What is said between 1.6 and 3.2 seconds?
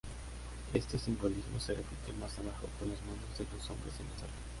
repite más abajo con las